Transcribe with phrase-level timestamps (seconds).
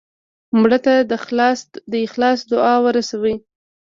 [0.61, 1.11] مړه ته د
[2.05, 3.33] اخلاص دعا ورسوې